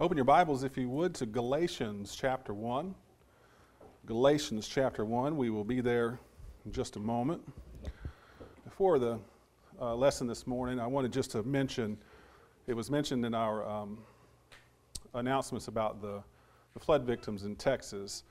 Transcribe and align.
Open 0.00 0.16
your 0.16 0.24
Bibles, 0.24 0.64
if 0.64 0.78
you 0.78 0.88
would, 0.88 1.14
to 1.16 1.26
Galatians 1.26 2.16
chapter 2.18 2.54
1. 2.54 2.94
Galatians 4.06 4.66
chapter 4.66 5.04
1. 5.04 5.36
We 5.36 5.50
will 5.50 5.62
be 5.62 5.82
there 5.82 6.18
in 6.64 6.72
just 6.72 6.96
a 6.96 6.98
moment. 6.98 7.42
Before 8.64 8.98
the 8.98 9.18
uh, 9.78 9.94
lesson 9.94 10.26
this 10.26 10.46
morning, 10.46 10.80
I 10.80 10.86
wanted 10.86 11.12
just 11.12 11.32
to 11.32 11.42
mention 11.42 11.98
it 12.66 12.72
was 12.72 12.90
mentioned 12.90 13.26
in 13.26 13.34
our 13.34 13.68
um, 13.68 13.98
announcements 15.12 15.68
about 15.68 16.00
the, 16.00 16.22
the, 16.72 16.80
flood 16.80 17.02
victims 17.02 17.44
in 17.44 17.54
Texas. 17.54 18.22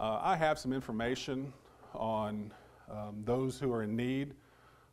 Uh, 0.00 0.18
I 0.20 0.34
have 0.34 0.58
some 0.58 0.72
information 0.72 1.52
on 1.94 2.52
um, 2.90 3.22
those 3.24 3.60
who 3.60 3.72
are 3.72 3.84
in 3.84 3.94
need 3.94 4.34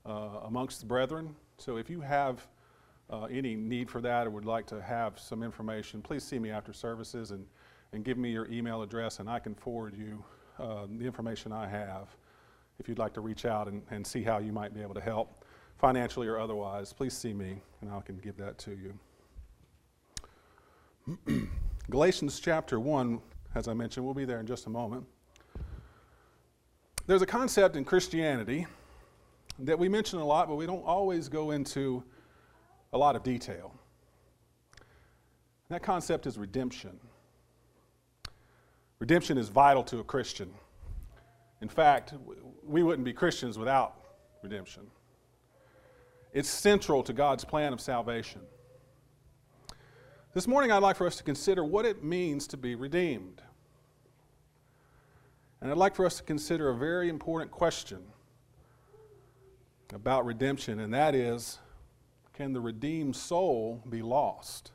uh, 0.05 0.41
amongst 0.45 0.81
the 0.81 0.85
brethren. 0.85 1.35
So 1.57 1.77
if 1.77 1.89
you 1.89 1.99
have 1.99 2.45
uh, 3.11 3.25
any 3.25 3.55
need 3.55 3.89
for 3.89 4.01
that 4.01 4.25
or 4.25 4.29
would 4.29 4.45
like 4.45 4.65
to 4.67 4.81
have 4.81 5.19
some 5.19 5.43
information, 5.43 6.01
please 6.01 6.23
see 6.23 6.39
me 6.39 6.49
after 6.49 6.71
services 6.71 7.31
and, 7.31 7.45
and 7.93 8.05
give 8.05 8.17
me 8.17 8.31
your 8.31 8.49
email 8.49 8.81
address, 8.81 9.19
and 9.19 9.29
I 9.29 9.39
can 9.39 9.53
forward 9.53 9.95
you 9.97 10.23
uh, 10.59 10.87
the 10.97 11.05
information 11.05 11.51
I 11.51 11.67
have 11.67 12.15
if 12.79 12.87
you'd 12.87 12.99
like 12.99 13.13
to 13.13 13.21
reach 13.21 13.45
out 13.45 13.67
and, 13.67 13.81
and 13.91 14.05
see 14.05 14.23
how 14.23 14.39
you 14.39 14.51
might 14.51 14.73
be 14.73 14.81
able 14.81 14.95
to 14.95 15.01
help 15.01 15.45
financially 15.77 16.27
or 16.27 16.39
otherwise. 16.39 16.93
Please 16.93 17.13
see 17.15 17.33
me, 17.33 17.61
and 17.81 17.91
I 17.91 17.99
can 18.01 18.17
give 18.17 18.37
that 18.37 18.57
to 18.59 18.77
you. 21.27 21.49
Galatians 21.89 22.39
chapter 22.39 22.79
1, 22.79 23.19
as 23.55 23.67
I 23.67 23.73
mentioned, 23.73 24.05
we'll 24.05 24.13
be 24.13 24.25
there 24.25 24.39
in 24.39 24.45
just 24.45 24.67
a 24.67 24.69
moment. 24.69 25.05
There's 27.07 27.21
a 27.21 27.27
concept 27.27 27.75
in 27.75 27.83
Christianity 27.83 28.67
that 29.59 29.77
we 29.77 29.89
mention 29.89 30.19
a 30.19 30.25
lot, 30.25 30.47
but 30.47 30.55
we 30.55 30.65
don't 30.65 30.85
always 30.85 31.27
go 31.27 31.51
into 31.51 32.03
a 32.93 32.97
lot 32.97 33.15
of 33.15 33.23
detail. 33.23 33.73
That 35.69 35.81
concept 35.81 36.27
is 36.27 36.37
redemption. 36.37 36.99
Redemption 38.99 39.37
is 39.37 39.49
vital 39.49 39.83
to 39.85 39.99
a 39.99 40.03
Christian. 40.03 40.53
In 41.61 41.69
fact, 41.69 42.13
we 42.63 42.83
wouldn't 42.83 43.05
be 43.05 43.13
Christians 43.13 43.57
without 43.57 43.95
redemption. 44.43 44.83
It's 46.33 46.49
central 46.49 47.03
to 47.03 47.13
God's 47.13 47.45
plan 47.45 47.73
of 47.73 47.79
salvation. 47.81 48.41
This 50.33 50.47
morning, 50.47 50.71
I'd 50.71 50.77
like 50.77 50.95
for 50.95 51.07
us 51.07 51.17
to 51.17 51.23
consider 51.23 51.63
what 51.63 51.85
it 51.85 52.03
means 52.03 52.47
to 52.47 52.57
be 52.57 52.75
redeemed. 52.75 53.41
And 55.59 55.69
I'd 55.69 55.77
like 55.77 55.95
for 55.95 56.05
us 56.05 56.17
to 56.17 56.23
consider 56.23 56.69
a 56.69 56.75
very 56.75 57.09
important 57.09 57.51
question 57.51 57.99
about 59.93 60.25
redemption, 60.25 60.79
and 60.79 60.93
that 60.93 61.15
is 61.15 61.59
can 62.33 62.53
the 62.53 62.61
redeemed 62.61 63.15
soul 63.15 63.83
be 63.89 64.01
lost? 64.01 64.71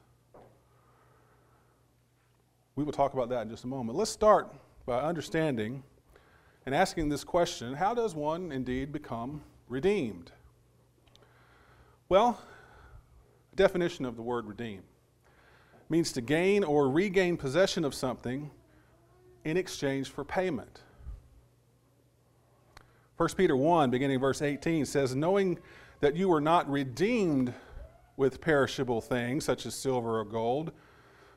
We 2.75 2.85
will 2.85 2.93
talk 2.93 3.15
about 3.15 3.29
that 3.31 3.43
in 3.43 3.51
just 3.51 3.65
a 3.65 3.69
moment. 3.69 3.97
Let's 3.97 4.11
start 4.11 4.55
by 4.85 5.01
understanding 5.01 5.83
and 6.67 6.75
asking 6.75 7.09
this 7.09 7.25
question 7.25 7.75
how 7.75 7.95
does 7.95 8.15
one 8.15 8.53
indeed 8.53 8.93
become 8.93 9.43
redeemed? 9.69 10.33
Well, 12.09 12.41
definition 13.55 14.05
of 14.05 14.17
the 14.17 14.23
word 14.23 14.47
redeem 14.47 14.83
means 15.89 16.13
to 16.13 16.21
gain 16.21 16.65
or 16.65 16.91
regain 16.91 17.37
possession 17.37 17.85
of 17.85 17.95
something 17.95 18.51
in 19.45 19.57
exchange 19.57 20.11
for 20.11 20.25
payment. 20.25 20.81
1 23.17 23.29
Peter 23.37 23.57
1, 23.57 23.91
beginning 23.91 24.21
verse 24.21 24.43
18, 24.43 24.85
says, 24.85 25.15
Knowing 25.15 25.59
that 26.01 26.17
you 26.17 26.29
were 26.29 26.41
not 26.41 26.71
redeemed 26.71 27.53
with 28.17 28.41
perishable 28.41 29.01
things, 29.01 29.45
such 29.45 29.67
as 29.67 29.75
silver 29.75 30.19
or 30.19 30.25
gold, 30.25 30.73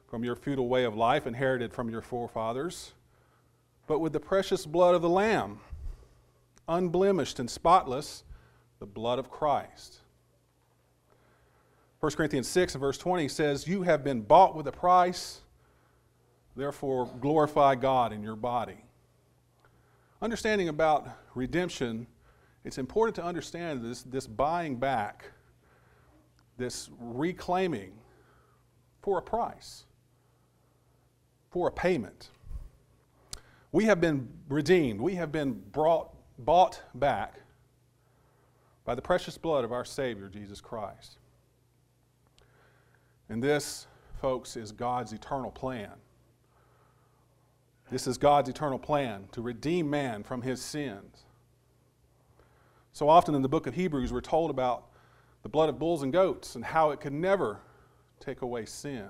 from 0.08 0.24
your 0.24 0.36
futile 0.36 0.68
way 0.68 0.86
of 0.86 0.96
life 0.96 1.28
inherited 1.28 1.74
from 1.74 1.90
your 1.90 2.02
forefathers, 2.02 2.94
but 3.88 4.00
with 4.00 4.14
the 4.14 4.20
precious 4.20 4.66
blood 4.66 4.96
of 4.96 5.02
the 5.02 5.10
Lamb, 5.10 5.60
unblemished 6.68 7.40
and 7.40 7.50
spotless, 7.50 8.24
the 8.80 8.86
blood 8.86 9.20
of 9.20 9.30
Christ. 9.30 10.00
1 12.00 12.14
Corinthians 12.14 12.48
6 12.48 12.76
and 12.76 12.80
verse 12.80 12.98
20 12.98 13.28
says, 13.28 13.68
You 13.68 13.84
have 13.84 14.04
been 14.04 14.22
bought 14.22 14.56
with 14.56 14.68
a 14.68 14.72
price, 14.72 15.42
therefore 16.56 17.08
glorify 17.20 17.76
God 17.76 18.14
in 18.14 18.24
your 18.24 18.38
body. 18.38 18.78
Understanding 20.22 20.70
about 20.70 21.08
redemption, 21.36 22.08
it's 22.70 22.78
important 22.78 23.16
to 23.16 23.24
understand 23.24 23.84
this, 23.84 24.04
this 24.04 24.28
buying 24.28 24.76
back, 24.76 25.32
this 26.56 26.92
reclaiming 27.00 27.94
for 29.02 29.18
a 29.18 29.22
price, 29.24 29.86
for 31.50 31.68
a 31.68 31.72
payment. 31.72 32.30
We 33.72 33.86
have 33.86 34.00
been 34.00 34.30
redeemed, 34.50 35.02
we 35.02 35.16
have 35.16 35.32
been 35.32 35.54
brought, 35.72 36.14
bought 36.38 36.80
back 36.94 37.40
by 38.86 38.94
the 38.94 39.02
precious 39.02 39.36
blood 39.36 39.66
of 39.66 39.72
our 39.72 39.84
Savior, 39.84 40.30
Jesus 40.30 40.62
Christ. 40.62 41.18
And 43.30 43.42
this, 43.42 43.88
folks, 44.22 44.56
is 44.56 44.72
God's 44.72 45.12
eternal 45.12 45.50
plan. 45.50 45.94
This 47.90 48.06
is 48.06 48.20
God's 48.20 48.48
eternal 48.48 48.78
plan 48.78 49.28
to 49.32 49.42
redeem 49.42 49.90
man 49.90 50.22
from 50.22 50.44
his 50.44 50.62
sins. 50.62 51.26
So 53.00 53.08
often 53.08 53.34
in 53.34 53.42
the 53.42 53.48
book 53.48 53.66
of 53.66 53.76
Hebrews, 53.76 54.12
we're 54.12 54.20
told 54.20 54.52
about 54.52 54.88
the 55.42 55.48
blood 55.48 55.70
of 55.70 55.80
bulls 55.80 56.04
and 56.04 56.12
goats 56.12 56.56
and 56.56 56.66
how 56.66 56.90
it 56.90 57.00
could 57.00 57.14
never 57.14 57.62
take 58.20 58.42
away 58.42 58.66
sin. 58.66 59.08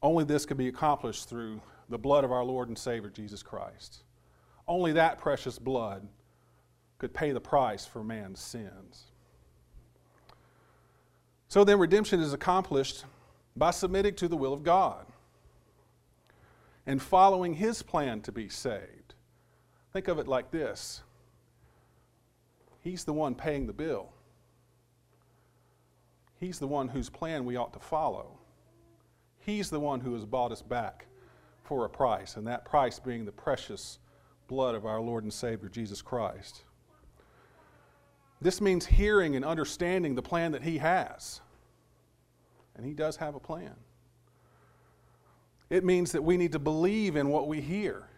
Only 0.00 0.22
this 0.22 0.46
could 0.46 0.56
be 0.56 0.68
accomplished 0.68 1.28
through 1.28 1.60
the 1.88 1.98
blood 1.98 2.22
of 2.22 2.30
our 2.30 2.44
Lord 2.44 2.68
and 2.68 2.78
Savior, 2.78 3.10
Jesus 3.10 3.42
Christ. 3.42 4.04
Only 4.68 4.92
that 4.92 5.18
precious 5.18 5.58
blood 5.58 6.06
could 6.98 7.12
pay 7.12 7.32
the 7.32 7.40
price 7.40 7.84
for 7.84 8.04
man's 8.04 8.38
sins. 8.38 9.06
So 11.48 11.64
then, 11.64 11.80
redemption 11.80 12.20
is 12.20 12.32
accomplished 12.32 13.04
by 13.56 13.72
submitting 13.72 14.14
to 14.14 14.28
the 14.28 14.36
will 14.36 14.52
of 14.52 14.62
God 14.62 15.06
and 16.86 17.02
following 17.02 17.54
His 17.54 17.82
plan 17.82 18.20
to 18.20 18.30
be 18.30 18.48
saved. 18.48 19.01
Think 19.92 20.08
of 20.08 20.18
it 20.18 20.28
like 20.28 20.50
this 20.50 21.02
He's 22.80 23.04
the 23.04 23.12
one 23.12 23.34
paying 23.34 23.66
the 23.66 23.72
bill, 23.72 24.12
He's 26.40 26.58
the 26.58 26.68
one 26.68 26.88
whose 26.88 27.08
plan 27.08 27.44
we 27.44 27.56
ought 27.56 27.72
to 27.74 27.78
follow. 27.78 28.38
He's 29.38 29.70
the 29.70 29.80
one 29.80 30.00
who 30.00 30.14
has 30.14 30.24
bought 30.24 30.52
us 30.52 30.62
back 30.62 31.06
for 31.64 31.84
a 31.84 31.90
price, 31.90 32.36
and 32.36 32.46
that 32.46 32.64
price 32.64 32.98
being 33.00 33.24
the 33.24 33.32
precious 33.32 33.98
blood 34.46 34.74
of 34.74 34.86
our 34.86 35.00
Lord 35.00 35.24
and 35.24 35.32
Savior 35.32 35.68
Jesus 35.68 36.00
Christ. 36.00 36.62
This 38.40 38.60
means 38.60 38.86
hearing 38.86 39.36
and 39.36 39.44
understanding 39.44 40.14
the 40.14 40.22
plan 40.22 40.52
that 40.52 40.62
He 40.62 40.78
has. 40.78 41.40
And 42.76 42.86
He 42.86 42.92
does 42.92 43.16
have 43.16 43.34
a 43.34 43.40
plan. 43.40 43.74
It 45.70 45.84
means 45.84 46.12
that 46.12 46.22
we 46.22 46.36
need 46.36 46.52
to 46.52 46.58
believe 46.58 47.16
in 47.16 47.28
what 47.28 47.48
we 47.48 47.60
hear. 47.60 48.08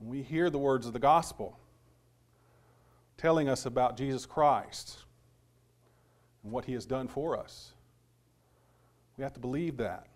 When 0.00 0.10
we 0.10 0.22
hear 0.22 0.50
the 0.50 0.58
words 0.58 0.86
of 0.88 0.92
the 0.92 0.98
gospel 0.98 1.56
telling 3.16 3.48
us 3.48 3.66
about 3.66 3.96
Jesus 3.96 4.26
Christ 4.26 4.98
and 6.42 6.50
what 6.50 6.64
He 6.64 6.72
has 6.72 6.84
done 6.84 7.06
for 7.06 7.38
us, 7.38 7.74
we 9.16 9.22
have 9.22 9.34
to 9.34 9.40
believe 9.40 9.76
that. 9.76 10.08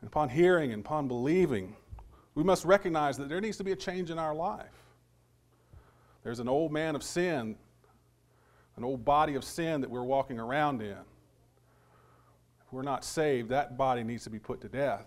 And 0.00 0.08
upon 0.08 0.30
hearing 0.30 0.72
and 0.72 0.82
upon 0.82 1.06
believing, 1.06 1.76
we 2.34 2.42
must 2.42 2.64
recognize 2.64 3.18
that 3.18 3.28
there 3.28 3.42
needs 3.42 3.58
to 3.58 3.64
be 3.64 3.72
a 3.72 3.76
change 3.76 4.10
in 4.10 4.18
our 4.18 4.34
life. 4.34 4.64
There's 6.22 6.40
an 6.40 6.48
old 6.48 6.72
man 6.72 6.96
of 6.96 7.02
sin 7.02 7.56
an 8.80 8.86
old 8.86 9.04
body 9.04 9.34
of 9.34 9.44
sin 9.44 9.82
that 9.82 9.90
we're 9.90 10.02
walking 10.02 10.38
around 10.38 10.80
in. 10.80 10.88
If 10.88 12.72
we're 12.72 12.80
not 12.80 13.04
saved, 13.04 13.50
that 13.50 13.76
body 13.76 14.02
needs 14.02 14.24
to 14.24 14.30
be 14.30 14.38
put 14.38 14.62
to 14.62 14.68
death 14.68 15.04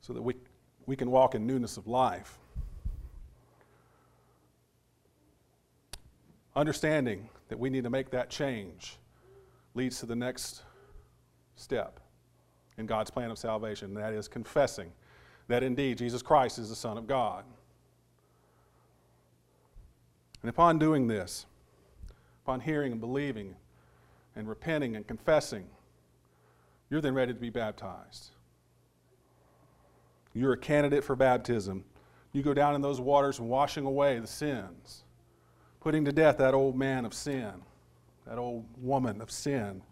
so 0.00 0.12
that 0.12 0.22
we, 0.22 0.34
we 0.86 0.96
can 0.96 1.10
walk 1.10 1.34
in 1.34 1.46
newness 1.46 1.76
of 1.76 1.86
life. 1.86 2.38
Understanding 6.56 7.28
that 7.48 7.58
we 7.58 7.70
need 7.70 7.84
to 7.84 7.90
make 7.90 8.10
that 8.10 8.28
change 8.28 8.96
leads 9.74 10.00
to 10.00 10.06
the 10.06 10.16
next 10.16 10.62
step 11.54 12.00
in 12.76 12.86
God's 12.86 13.10
plan 13.10 13.30
of 13.30 13.38
salvation, 13.38 13.88
and 13.88 13.96
that 13.96 14.12
is 14.12 14.26
confessing 14.26 14.90
that 15.48 15.62
indeed 15.62 15.98
Jesus 15.98 16.22
Christ 16.22 16.58
is 16.58 16.68
the 16.68 16.76
Son 16.76 16.96
of 16.96 17.06
God. 17.06 17.44
And 20.42 20.48
upon 20.48 20.78
doing 20.78 21.06
this, 21.06 21.46
upon 22.44 22.60
hearing 22.60 22.92
and 22.92 23.00
believing 23.00 23.54
and 24.34 24.48
repenting 24.48 24.96
and 24.96 25.06
confessing, 25.06 25.66
you're 26.88 27.00
then 27.00 27.14
ready 27.14 27.32
to 27.32 27.38
be 27.38 27.50
baptized. 27.50 28.30
You're 30.32 30.52
a 30.52 30.58
candidate 30.58 31.04
for 31.04 31.16
baptism. 31.16 31.84
You 32.32 32.42
go 32.42 32.54
down 32.54 32.74
in 32.74 32.80
those 32.80 33.00
waters 33.00 33.38
and 33.38 33.48
washing 33.48 33.84
away 33.84 34.18
the 34.18 34.26
sins, 34.26 35.04
putting 35.80 36.04
to 36.04 36.12
death 36.12 36.38
that 36.38 36.54
old 36.54 36.76
man 36.76 37.04
of 37.04 37.12
sin, 37.12 37.52
that 38.26 38.38
old 38.38 38.64
woman 38.80 39.20
of 39.20 39.30
sin, 39.30 39.82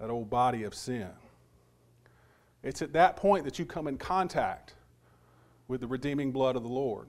that 0.00 0.08
old 0.08 0.30
body 0.30 0.62
of 0.62 0.74
sin. 0.74 1.10
It's 2.62 2.80
at 2.80 2.92
that 2.94 3.16
point 3.16 3.44
that 3.44 3.58
you 3.58 3.66
come 3.66 3.86
in 3.86 3.98
contact 3.98 4.74
with 5.68 5.80
the 5.80 5.86
redeeming 5.86 6.32
blood 6.32 6.56
of 6.56 6.62
the 6.62 6.68
Lord. 6.68 7.06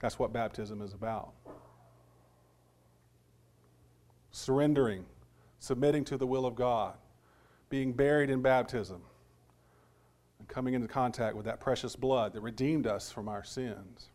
That's 0.00 0.18
what 0.18 0.32
baptism 0.32 0.82
is 0.82 0.92
about. 0.92 1.32
Surrendering, 4.30 5.06
submitting 5.58 6.04
to 6.04 6.16
the 6.16 6.26
will 6.26 6.44
of 6.44 6.54
God, 6.54 6.94
being 7.70 7.92
buried 7.92 8.30
in 8.30 8.42
baptism, 8.42 9.00
coming 10.48 10.74
into 10.74 10.88
contact 10.88 11.36
with 11.36 11.44
that 11.46 11.60
precious 11.60 11.96
blood 11.96 12.32
that 12.32 12.40
redeemed 12.40 12.86
us 12.86 13.10
from 13.10 13.28
our 13.28 13.44
sins. 13.44 14.10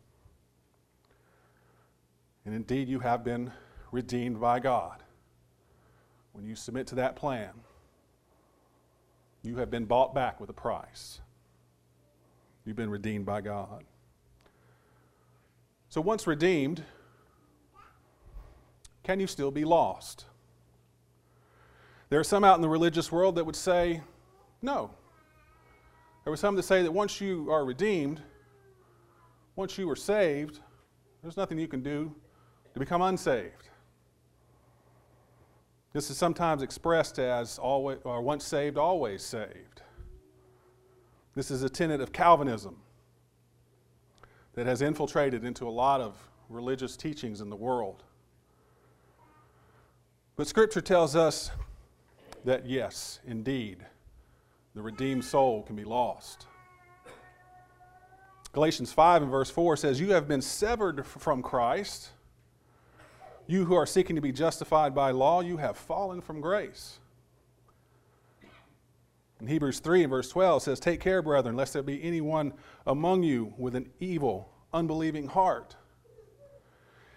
And 2.44 2.54
indeed, 2.54 2.88
you 2.88 3.00
have 3.00 3.22
been 3.22 3.52
redeemed 3.92 4.40
by 4.40 4.58
God. 4.58 5.02
When 6.32 6.44
you 6.44 6.54
submit 6.54 6.86
to 6.88 6.94
that 6.96 7.14
plan, 7.14 7.50
you 9.42 9.56
have 9.56 9.70
been 9.70 9.84
bought 9.84 10.14
back 10.14 10.40
with 10.40 10.50
a 10.50 10.54
price. 10.54 11.20
You've 12.64 12.76
been 12.76 12.90
redeemed 12.90 13.26
by 13.26 13.40
God. 13.40 13.84
So, 15.88 16.00
once 16.00 16.26
redeemed, 16.26 16.84
can 19.02 19.20
you 19.20 19.26
still 19.26 19.50
be 19.50 19.64
lost? 19.64 20.26
There 22.08 22.20
are 22.20 22.24
some 22.24 22.44
out 22.44 22.56
in 22.56 22.62
the 22.62 22.68
religious 22.68 23.10
world 23.10 23.34
that 23.36 23.44
would 23.44 23.56
say, 23.56 24.02
no. 24.60 24.90
There 26.24 26.30
were 26.30 26.36
some 26.36 26.54
that 26.56 26.62
say 26.62 26.82
that 26.82 26.92
once 26.92 27.20
you 27.20 27.50
are 27.50 27.64
redeemed, 27.64 28.20
once 29.56 29.76
you 29.76 29.90
are 29.90 29.96
saved, 29.96 30.60
there's 31.22 31.36
nothing 31.36 31.58
you 31.58 31.68
can 31.68 31.82
do 31.82 32.14
to 32.74 32.80
become 32.80 33.02
unsaved. 33.02 33.68
This 35.92 36.10
is 36.10 36.16
sometimes 36.16 36.62
expressed 36.62 37.18
as 37.18 37.58
always, 37.58 37.98
or 38.04 38.22
once 38.22 38.44
saved, 38.44 38.78
always 38.78 39.22
saved. 39.22 39.82
This 41.34 41.50
is 41.50 41.62
a 41.62 41.68
tenet 41.68 42.00
of 42.00 42.12
Calvinism 42.12 42.76
that 44.54 44.66
has 44.66 44.80
infiltrated 44.80 45.44
into 45.44 45.66
a 45.66 45.70
lot 45.70 46.00
of 46.00 46.16
religious 46.48 46.96
teachings 46.96 47.40
in 47.40 47.50
the 47.50 47.56
world. 47.56 48.04
But 50.36 50.46
Scripture 50.46 50.80
tells 50.80 51.16
us 51.16 51.50
that 52.44 52.66
yes, 52.66 53.20
indeed, 53.26 53.84
the 54.74 54.82
redeemed 54.82 55.24
soul 55.24 55.62
can 55.62 55.76
be 55.76 55.84
lost. 55.84 56.46
Galatians 58.52 58.92
5 58.92 59.22
and 59.22 59.30
verse 59.30 59.50
4 59.50 59.76
says, 59.76 60.00
You 60.00 60.12
have 60.12 60.28
been 60.28 60.42
severed 60.42 61.06
from 61.06 61.42
Christ 61.42 62.10
you 63.46 63.64
who 63.64 63.74
are 63.74 63.86
seeking 63.86 64.16
to 64.16 64.22
be 64.22 64.32
justified 64.32 64.94
by 64.94 65.10
law, 65.10 65.40
you 65.40 65.56
have 65.56 65.76
fallen 65.76 66.20
from 66.20 66.40
grace. 66.40 66.98
In 69.40 69.46
Hebrews 69.48 69.80
3 69.80 70.04
and 70.04 70.10
verse 70.10 70.28
12 70.28 70.62
says, 70.62 70.80
Take 70.80 71.00
care, 71.00 71.20
brethren, 71.20 71.56
lest 71.56 71.72
there 71.72 71.82
be 71.82 72.02
anyone 72.02 72.52
among 72.86 73.24
you 73.24 73.52
with 73.58 73.74
an 73.74 73.90
evil, 73.98 74.48
unbelieving 74.72 75.26
heart, 75.26 75.76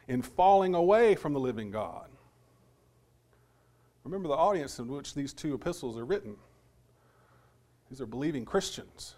in 0.08 0.22
falling 0.22 0.74
away 0.74 1.16
from 1.16 1.34
the 1.34 1.40
living 1.40 1.70
God. 1.72 2.10
Remember 4.04 4.28
the 4.28 4.36
audience 4.36 4.80
in 4.80 4.88
which 4.88 5.14
these 5.14 5.34
two 5.34 5.54
epistles 5.54 5.98
are 5.98 6.06
written. 6.06 6.36
These 7.90 8.02
are 8.02 8.06
believing 8.06 8.46
Christians. 8.46 9.16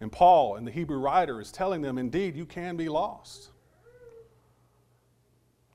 And 0.00 0.10
Paul 0.10 0.56
and 0.56 0.66
the 0.66 0.72
Hebrew 0.72 0.98
writer 0.98 1.40
is 1.40 1.52
telling 1.52 1.82
them, 1.82 1.98
indeed, 1.98 2.34
you 2.34 2.46
can 2.46 2.76
be 2.76 2.88
lost. 2.88 3.50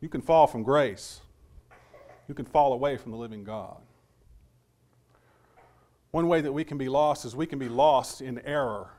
You 0.01 0.09
can 0.09 0.21
fall 0.21 0.47
from 0.47 0.63
grace. 0.63 1.21
You 2.27 2.35
can 2.35 2.45
fall 2.45 2.73
away 2.73 2.97
from 2.97 3.11
the 3.11 3.17
living 3.17 3.43
God. 3.43 3.77
One 6.11 6.27
way 6.27 6.41
that 6.41 6.51
we 6.51 6.63
can 6.63 6.77
be 6.77 6.89
lost 6.89 7.25
is 7.25 7.35
we 7.35 7.45
can 7.45 7.59
be 7.59 7.69
lost 7.69 8.21
in 8.21 8.39
error. 8.39 8.89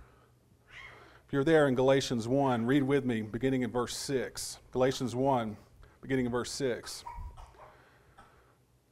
If 1.26 1.32
you're 1.32 1.44
there 1.44 1.68
in 1.68 1.74
Galatians 1.74 2.26
1, 2.26 2.64
read 2.64 2.82
with 2.82 3.04
me 3.04 3.20
beginning 3.20 3.62
in 3.62 3.70
verse 3.70 3.96
6. 3.96 4.58
Galatians 4.72 5.14
1, 5.14 5.56
beginning 6.00 6.26
in 6.26 6.32
verse 6.32 6.50
6. 6.52 7.04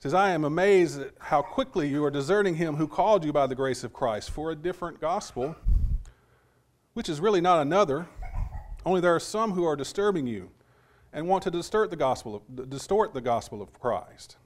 Says, 0.06 0.14
I 0.14 0.30
am 0.30 0.44
amazed 0.44 1.00
at 1.00 1.14
how 1.18 1.42
quickly 1.42 1.88
you 1.88 2.04
are 2.04 2.12
deserting 2.12 2.54
him 2.54 2.76
who 2.76 2.86
called 2.86 3.24
you 3.24 3.32
by 3.32 3.48
the 3.48 3.56
grace 3.56 3.82
of 3.82 3.92
Christ 3.92 4.30
for 4.30 4.52
a 4.52 4.54
different 4.54 5.00
gospel, 5.00 5.56
which 6.94 7.08
is 7.08 7.18
really 7.18 7.40
not 7.40 7.60
another, 7.60 8.06
only 8.84 9.00
there 9.00 9.16
are 9.16 9.18
some 9.18 9.50
who 9.50 9.64
are 9.64 9.74
disturbing 9.74 10.28
you 10.28 10.50
and 11.12 11.26
want 11.26 11.42
to 11.42 11.50
distort 11.50 11.90
the 11.90 11.96
gospel 11.96 12.36
of, 12.36 12.70
distort 12.70 13.14
the 13.14 13.20
gospel 13.20 13.60
of 13.60 13.80
Christ. 13.80 14.36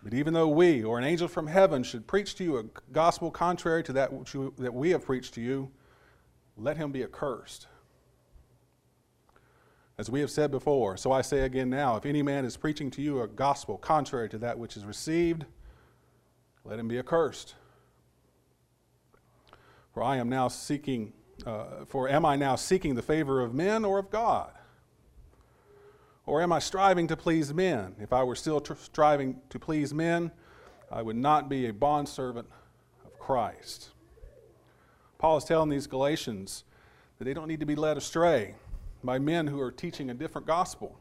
But 0.00 0.14
even 0.14 0.32
though 0.32 0.46
we 0.46 0.84
or 0.84 0.96
an 0.96 1.04
angel 1.04 1.26
from 1.26 1.48
heaven 1.48 1.82
should 1.82 2.06
preach 2.06 2.36
to 2.36 2.44
you 2.44 2.58
a 2.58 2.64
gospel 2.92 3.32
contrary 3.32 3.82
to 3.82 3.92
that 3.94 4.12
which 4.12 4.32
you, 4.32 4.54
that 4.58 4.72
we 4.72 4.90
have 4.90 5.04
preached 5.04 5.34
to 5.34 5.40
you, 5.40 5.72
let 6.56 6.76
him 6.76 6.92
be 6.92 7.02
accursed. 7.02 7.66
As 9.96 10.10
we 10.10 10.20
have 10.20 10.30
said 10.30 10.50
before, 10.50 10.96
so 10.96 11.12
I 11.12 11.22
say 11.22 11.42
again 11.42 11.70
now 11.70 11.96
if 11.96 12.04
any 12.04 12.22
man 12.22 12.44
is 12.44 12.56
preaching 12.56 12.90
to 12.92 13.02
you 13.02 13.22
a 13.22 13.28
gospel 13.28 13.78
contrary 13.78 14.28
to 14.30 14.38
that 14.38 14.58
which 14.58 14.76
is 14.76 14.84
received, 14.84 15.44
let 16.64 16.80
him 16.80 16.88
be 16.88 16.98
accursed. 16.98 17.54
For 19.92 20.02
I 20.02 20.16
am 20.16 20.28
now 20.28 20.48
seeking, 20.48 21.12
uh, 21.46 21.84
for 21.86 22.08
am 22.08 22.26
I 22.26 22.34
now 22.34 22.56
seeking 22.56 22.96
the 22.96 23.02
favor 23.02 23.40
of 23.40 23.54
men 23.54 23.84
or 23.84 24.00
of 24.00 24.10
God? 24.10 24.50
Or 26.26 26.42
am 26.42 26.52
I 26.52 26.58
striving 26.58 27.06
to 27.08 27.16
please 27.16 27.54
men? 27.54 27.94
If 28.00 28.12
I 28.12 28.24
were 28.24 28.34
still 28.34 28.60
tr- 28.60 28.74
striving 28.74 29.40
to 29.50 29.60
please 29.60 29.94
men, 29.94 30.32
I 30.90 31.02
would 31.02 31.16
not 31.16 31.48
be 31.48 31.68
a 31.68 31.72
bondservant 31.72 32.48
of 33.04 33.16
Christ. 33.20 33.90
Paul 35.18 35.36
is 35.36 35.44
telling 35.44 35.68
these 35.68 35.86
Galatians 35.86 36.64
that 37.18 37.24
they 37.24 37.34
don't 37.34 37.46
need 37.46 37.60
to 37.60 37.66
be 37.66 37.76
led 37.76 37.96
astray 37.96 38.56
by 39.04 39.18
men 39.18 39.46
who 39.46 39.60
are 39.60 39.70
teaching 39.70 40.10
a 40.10 40.14
different 40.14 40.46
gospel, 40.46 40.98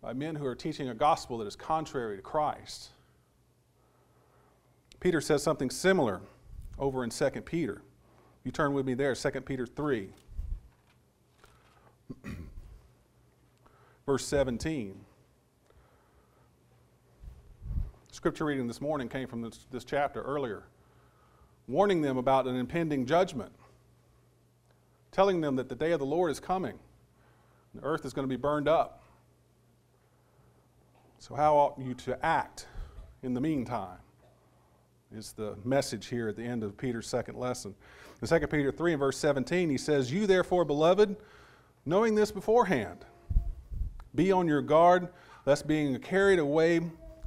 by 0.00 0.12
men 0.12 0.36
who 0.36 0.46
are 0.46 0.54
teaching 0.54 0.88
a 0.90 0.94
gospel 0.94 1.38
that 1.38 1.46
is 1.46 1.56
contrary 1.56 2.16
to 2.16 2.22
Christ. 2.22 2.90
Peter 5.00 5.20
says 5.20 5.42
something 5.42 5.70
similar 5.70 6.20
over 6.78 7.02
in 7.02 7.10
2 7.10 7.30
Peter. 7.44 7.82
You 8.44 8.52
turn 8.52 8.72
with 8.74 8.86
me 8.86 8.94
there, 8.94 9.14
2 9.14 9.30
Peter 9.40 9.66
3. 9.66 10.10
verse 14.06 14.26
17. 14.26 14.98
Scripture 18.10 18.44
reading 18.44 18.66
this 18.66 18.80
morning 18.80 19.08
came 19.08 19.26
from 19.26 19.42
this, 19.42 19.66
this 19.70 19.84
chapter 19.84 20.22
earlier, 20.22 20.64
warning 21.66 22.02
them 22.02 22.18
about 22.18 22.46
an 22.46 22.56
impending 22.56 23.06
judgment, 23.06 23.52
telling 25.12 25.40
them 25.40 25.56
that 25.56 25.68
the 25.68 25.74
day 25.74 25.92
of 25.92 26.00
the 26.00 26.06
Lord 26.06 26.30
is 26.30 26.40
coming. 26.40 26.78
The 27.74 27.84
earth 27.84 28.04
is 28.04 28.12
going 28.12 28.26
to 28.26 28.28
be 28.28 28.40
burned 28.40 28.68
up. 28.68 29.02
So, 31.18 31.34
how 31.34 31.54
ought 31.54 31.78
you 31.78 31.94
to 31.94 32.24
act 32.24 32.66
in 33.22 33.34
the 33.34 33.40
meantime? 33.40 33.98
Is 35.14 35.32
the 35.32 35.56
message 35.62 36.06
here 36.06 36.28
at 36.28 36.36
the 36.36 36.42
end 36.42 36.64
of 36.64 36.76
Peter's 36.76 37.06
second 37.06 37.38
lesson. 37.38 37.74
In 38.22 38.28
2 38.28 38.46
Peter 38.46 38.72
3 38.72 38.92
and 38.94 39.00
verse 39.00 39.18
17, 39.18 39.68
he 39.68 39.76
says, 39.76 40.10
You 40.10 40.26
therefore, 40.26 40.64
beloved, 40.64 41.16
knowing 41.84 42.14
this 42.14 42.32
beforehand, 42.32 43.04
be 44.14 44.32
on 44.32 44.48
your 44.48 44.62
guard, 44.62 45.08
lest 45.44 45.66
being 45.66 45.98
carried 45.98 46.38
away 46.38 46.80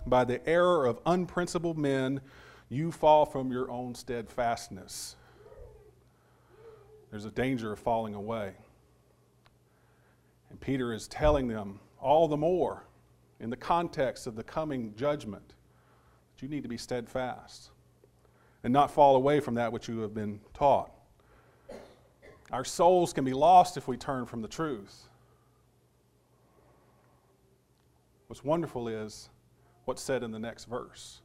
by 0.07 0.23
the 0.23 0.47
error 0.49 0.85
of 0.85 0.99
unprincipled 1.05 1.77
men, 1.77 2.21
you 2.69 2.91
fall 2.91 3.25
from 3.25 3.51
your 3.51 3.69
own 3.69 3.93
steadfastness. 3.93 5.15
There's 7.15 7.23
a 7.23 7.31
danger 7.31 7.71
of 7.71 7.79
falling 7.79 8.13
away. 8.13 8.51
And 10.49 10.59
Peter 10.59 10.91
is 10.91 11.07
telling 11.07 11.47
them 11.47 11.79
all 11.97 12.27
the 12.27 12.35
more 12.35 12.87
in 13.39 13.49
the 13.49 13.55
context 13.55 14.27
of 14.27 14.35
the 14.35 14.43
coming 14.43 14.93
judgment 14.97 15.47
that 15.47 16.43
you 16.43 16.49
need 16.49 16.63
to 16.63 16.67
be 16.67 16.75
steadfast 16.75 17.69
and 18.65 18.73
not 18.73 18.91
fall 18.91 19.15
away 19.15 19.39
from 19.39 19.55
that 19.55 19.71
which 19.71 19.87
you 19.87 19.99
have 19.99 20.13
been 20.13 20.41
taught. 20.53 20.91
Our 22.51 22.65
souls 22.65 23.13
can 23.13 23.23
be 23.23 23.31
lost 23.31 23.77
if 23.77 23.87
we 23.87 23.95
turn 23.95 24.25
from 24.25 24.41
the 24.41 24.49
truth. 24.49 25.07
What's 28.27 28.43
wonderful 28.43 28.89
is 28.89 29.29
what's 29.85 30.01
said 30.01 30.21
in 30.21 30.31
the 30.31 30.39
next 30.39 30.65
verse. 30.65 31.21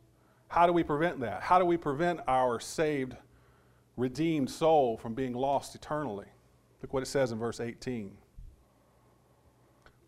How 0.46 0.68
do 0.68 0.72
we 0.72 0.84
prevent 0.84 1.18
that? 1.18 1.42
How 1.42 1.58
do 1.58 1.64
we 1.64 1.76
prevent 1.76 2.20
our 2.28 2.60
saved, 2.60 3.16
redeemed 4.00 4.50
soul 4.50 4.96
from 4.96 5.14
being 5.14 5.34
lost 5.34 5.74
eternally? 5.74 6.26
Look 6.82 6.92
what 6.92 7.02
it 7.02 7.06
says 7.06 7.32
in 7.32 7.38
verse 7.38 7.60
18. 7.60 8.16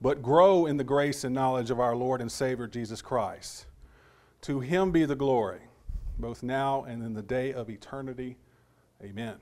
But 0.00 0.22
grow 0.22 0.66
in 0.66 0.76
the 0.76 0.84
grace 0.84 1.22
and 1.25 1.34
knowledge 1.34 1.70
of 1.70 1.78
our 1.78 1.94
Lord 1.94 2.20
and 2.20 2.32
Savior 2.32 2.66
Jesus 2.66 3.02
Christ. 3.02 3.66
To 4.42 4.61
him 4.61 4.90
be 4.90 5.04
the 5.04 5.14
glory, 5.14 5.61
both 6.18 6.42
now 6.42 6.82
and 6.84 7.02
in 7.02 7.14
the 7.14 7.22
day 7.22 7.52
of 7.52 7.70
eternity. 7.70 8.37
Amen. 9.02 9.37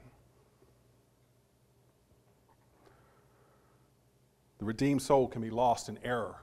the 4.60 4.66
redeemed 4.66 5.00
soul 5.00 5.26
can 5.26 5.40
be 5.40 5.50
lost 5.50 5.88
in 5.88 5.98
error. 6.04 6.36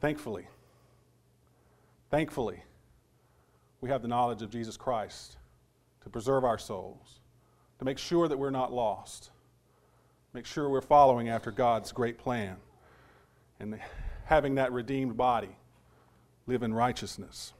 Thankfully, 0.00 0.46
thankfully, 2.10 2.62
we 3.80 3.88
have 3.88 4.02
the 4.02 4.08
knowledge 4.08 4.42
of 4.42 4.50
Jesus 4.50 4.76
Christ 4.76 5.38
to 6.08 6.12
preserve 6.12 6.42
our 6.42 6.56
souls, 6.56 7.20
to 7.78 7.84
make 7.84 7.98
sure 7.98 8.28
that 8.28 8.38
we're 8.38 8.48
not 8.48 8.72
lost, 8.72 9.30
make 10.32 10.46
sure 10.46 10.70
we're 10.70 10.80
following 10.80 11.28
after 11.28 11.50
God's 11.50 11.92
great 11.92 12.16
plan, 12.16 12.56
and 13.60 13.78
having 14.24 14.54
that 14.54 14.72
redeemed 14.72 15.18
body 15.18 15.54
live 16.46 16.62
in 16.62 16.72
righteousness. 16.72 17.52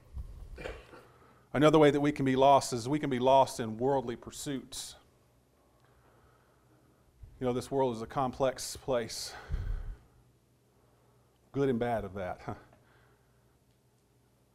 Another 1.53 1.79
way 1.79 1.91
that 1.91 2.01
we 2.01 2.11
can 2.11 2.25
be 2.25 2.37
lost 2.37 2.73
is 2.73 2.89
we 2.89 2.99
can 2.99 3.11
be 3.11 3.19
lost 3.19 3.61
in 3.61 3.77
worldly 3.77 4.17
pursuits. 4.17 4.95
You 7.41 7.47
know, 7.47 7.53
this 7.53 7.71
world 7.71 7.95
is 7.97 8.01
a 8.01 8.07
complex 8.07 8.79
place, 8.79 9.35
good 11.53 11.69
and 11.69 11.79
bad 11.79 12.05
of 12.05 12.15
that. 12.15 12.41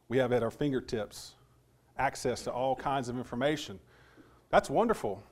We 0.06 0.18
have 0.18 0.32
at 0.32 0.42
our 0.42 0.50
fingertips 0.50 1.32
access 1.98 2.42
to 2.42 2.52
all 2.52 2.74
kinds 2.74 3.08
of 3.08 3.16
information. 3.16 3.78
That's 4.50 4.68
wonderful. 4.68 5.22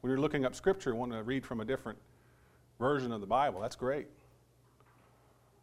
When 0.00 0.10
you're 0.10 0.20
looking 0.20 0.44
up 0.44 0.54
scripture, 0.54 0.90
and 0.90 0.98
wanting 0.98 1.18
to 1.18 1.22
read 1.22 1.46
from 1.46 1.60
a 1.60 1.64
different 1.64 1.98
version 2.78 3.12
of 3.12 3.20
the 3.20 3.26
Bible, 3.26 3.60
that's 3.60 3.76
great. 3.76 4.08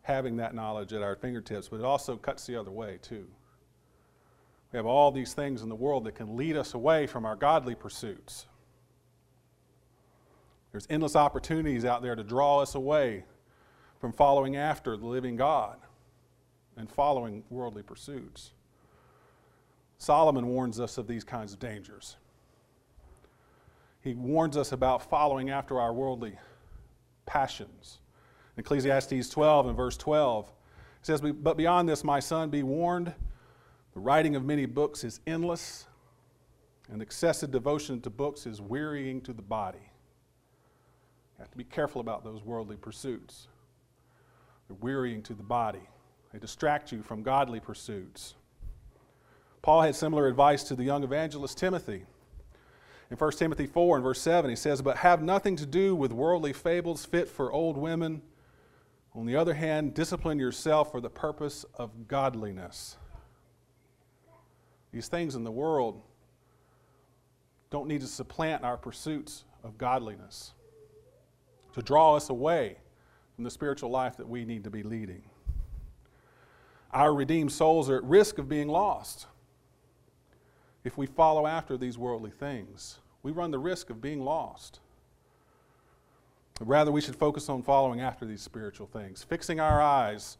Having 0.03 0.37
that 0.37 0.55
knowledge 0.55 0.93
at 0.93 1.01
our 1.01 1.15
fingertips, 1.15 1.67
but 1.67 1.79
it 1.79 1.85
also 1.85 2.15
cuts 2.15 2.45
the 2.45 2.55
other 2.55 2.71
way, 2.71 2.99
too. 3.01 3.27
We 4.71 4.77
have 4.77 4.85
all 4.85 5.11
these 5.11 5.33
things 5.33 5.61
in 5.61 5.69
the 5.69 5.75
world 5.75 6.05
that 6.05 6.15
can 6.15 6.37
lead 6.37 6.55
us 6.55 6.73
away 6.73 7.07
from 7.07 7.25
our 7.25 7.35
godly 7.35 7.75
pursuits. 7.75 8.45
There's 10.71 10.87
endless 10.89 11.15
opportunities 11.15 11.83
out 11.85 12.01
there 12.01 12.15
to 12.15 12.23
draw 12.23 12.59
us 12.59 12.75
away 12.75 13.25
from 13.99 14.13
following 14.13 14.55
after 14.55 14.95
the 14.95 15.07
living 15.07 15.35
God 15.35 15.77
and 16.77 16.89
following 16.89 17.43
worldly 17.49 17.83
pursuits. 17.83 18.51
Solomon 19.99 20.47
warns 20.47 20.79
us 20.79 20.97
of 20.97 21.07
these 21.07 21.23
kinds 21.23 21.53
of 21.53 21.59
dangers. 21.59 22.15
He 24.01 24.13
warns 24.13 24.55
us 24.55 24.71
about 24.71 25.07
following 25.09 25.49
after 25.49 25.79
our 25.79 25.93
worldly 25.93 26.37
passions. 27.25 27.99
In 28.55 28.61
Ecclesiastes 28.61 29.29
12 29.29 29.67
and 29.67 29.77
verse 29.77 29.97
12, 29.97 30.47
it 30.47 30.53
says, 31.05 31.21
But 31.21 31.57
beyond 31.57 31.87
this, 31.87 32.03
my 32.03 32.19
son, 32.21 32.49
be 32.49 32.63
warned 32.63 33.13
the 33.93 33.99
writing 33.99 34.35
of 34.35 34.45
many 34.45 34.65
books 34.65 35.03
is 35.03 35.19
endless, 35.27 35.85
and 36.89 37.01
excessive 37.01 37.51
devotion 37.51 37.99
to 38.01 38.09
books 38.09 38.45
is 38.45 38.61
wearying 38.61 39.19
to 39.21 39.33
the 39.33 39.41
body. 39.41 39.79
You 41.37 41.39
have 41.39 41.51
to 41.51 41.57
be 41.57 41.63
careful 41.65 41.99
about 41.99 42.23
those 42.23 42.43
worldly 42.43 42.77
pursuits. 42.77 43.47
They're 44.67 44.77
wearying 44.79 45.23
to 45.23 45.33
the 45.33 45.43
body, 45.43 45.81
they 46.31 46.39
distract 46.39 46.91
you 46.91 47.01
from 47.01 47.23
godly 47.23 47.59
pursuits. 47.59 48.35
Paul 49.61 49.81
had 49.81 49.95
similar 49.95 50.27
advice 50.27 50.63
to 50.65 50.75
the 50.75 50.83
young 50.83 51.03
evangelist 51.03 51.57
Timothy. 51.57 52.05
In 53.11 53.17
1 53.17 53.31
Timothy 53.33 53.65
4 53.65 53.97
and 53.97 54.03
verse 54.03 54.21
7, 54.21 54.49
he 54.49 54.55
says, 54.55 54.81
But 54.81 54.97
have 54.97 55.21
nothing 55.21 55.55
to 55.57 55.65
do 55.65 55.95
with 55.95 56.13
worldly 56.13 56.53
fables 56.53 57.05
fit 57.05 57.27
for 57.27 57.51
old 57.51 57.75
women. 57.75 58.21
On 59.15 59.25
the 59.25 59.35
other 59.35 59.55
hand, 59.55 59.93
discipline 59.93 60.39
yourself 60.39 60.91
for 60.91 61.01
the 61.01 61.09
purpose 61.09 61.65
of 61.75 62.07
godliness. 62.07 62.97
These 64.91 65.07
things 65.07 65.35
in 65.35 65.43
the 65.43 65.51
world 65.51 66.01
don't 67.69 67.87
need 67.87 68.01
to 68.01 68.07
supplant 68.07 68.63
our 68.63 68.77
pursuits 68.77 69.43
of 69.63 69.77
godliness, 69.77 70.53
to 71.73 71.81
draw 71.81 72.15
us 72.15 72.29
away 72.29 72.77
from 73.35 73.43
the 73.43 73.51
spiritual 73.51 73.89
life 73.89 74.17
that 74.17 74.27
we 74.27 74.45
need 74.45 74.63
to 74.63 74.69
be 74.69 74.83
leading. 74.83 75.21
Our 76.91 77.13
redeemed 77.13 77.51
souls 77.51 77.89
are 77.89 77.97
at 77.97 78.03
risk 78.03 78.37
of 78.37 78.49
being 78.49 78.67
lost 78.67 79.27
if 80.83 80.97
we 80.97 81.05
follow 81.05 81.45
after 81.45 81.77
these 81.77 81.97
worldly 81.97 82.31
things. 82.31 82.99
We 83.21 83.31
run 83.31 83.51
the 83.51 83.59
risk 83.59 83.89
of 83.89 84.01
being 84.01 84.21
lost. 84.21 84.79
Rather, 86.61 86.91
we 86.91 87.01
should 87.01 87.15
focus 87.15 87.49
on 87.49 87.63
following 87.63 88.01
after 88.01 88.25
these 88.25 88.41
spiritual 88.41 88.87
things, 88.87 89.23
fixing 89.23 89.59
our 89.59 89.81
eyes 89.81 90.37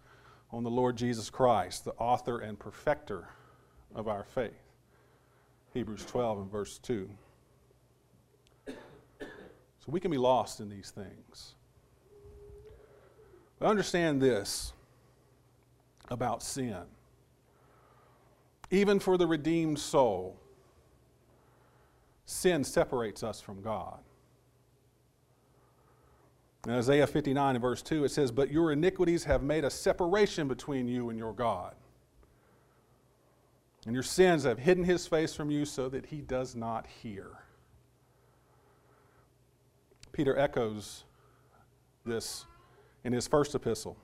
on 0.51 0.63
the 0.63 0.69
Lord 0.69 0.98
Jesus 0.98 1.29
Christ, 1.29 1.86
the 1.86 1.93
author 1.93 2.39
and 2.39 2.60
perfecter 2.60 3.29
of 3.96 4.08
our 4.08 4.24
faith. 4.24 4.51
Hebrews 5.74 6.05
12 6.05 6.39
and 6.39 6.51
verse 6.51 6.77
2. 6.79 7.10
So 8.67 8.75
we 9.88 10.00
can 10.00 10.12
be 10.12 10.17
lost 10.17 10.60
in 10.60 10.69
these 10.69 10.91
things. 10.91 11.55
But 13.60 13.67
understand 13.67 14.22
this 14.22 14.74
about 16.10 16.43
sin. 16.43 16.84
Even 18.71 18.99
for 18.99 19.17
the 19.17 19.25
redeemed 19.25 19.79
soul, 19.79 20.39
sin 22.25 22.63
separates 22.63 23.23
us 23.23 23.41
from 23.41 23.61
God. 23.61 23.99
In 26.65 26.73
Isaiah 26.73 27.07
59 27.07 27.55
and 27.55 27.61
verse 27.61 27.81
2, 27.81 28.03
it 28.03 28.09
says, 28.09 28.31
But 28.31 28.51
your 28.51 28.71
iniquities 28.71 29.23
have 29.23 29.41
made 29.41 29.63
a 29.63 29.69
separation 29.69 30.47
between 30.47 30.88
you 30.88 31.09
and 31.09 31.17
your 31.17 31.33
God. 31.33 31.73
And 33.85 33.93
your 33.93 34.03
sins 34.03 34.43
have 34.43 34.59
hidden 34.59 34.83
his 34.83 35.07
face 35.07 35.33
from 35.33 35.49
you 35.49 35.65
so 35.65 35.88
that 35.89 36.07
he 36.07 36.17
does 36.21 36.55
not 36.55 36.85
hear. 37.01 37.29
Peter 40.11 40.38
echoes 40.38 41.05
this 42.05 42.45
in 43.05 43.13
his 43.13 43.25
first 43.25 43.55
epistle. 43.55 43.97